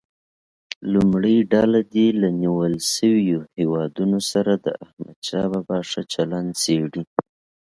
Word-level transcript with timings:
لومړۍ 0.93 1.37
ډله 1.53 1.79
دې 1.93 2.07
له 2.21 2.29
نیول 2.41 2.73
شویو 2.93 3.39
هیوادونو 3.59 4.19
سره 4.31 4.51
د 4.65 4.67
احمدشاه 4.83 5.47
بابا 5.51 5.79
ښه 5.89 6.01
چلند 6.13 6.49
څېړي. 6.63 7.03